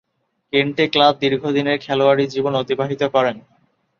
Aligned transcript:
কেন্টে 0.53 0.85
club 0.93 1.13
দীর্ঘদিনের 1.21 1.77
খেলোয়াড়ী 1.79 2.25
জীবন 2.27 2.53
অতিবাহিত 2.55 3.01
করেন। 3.15 3.35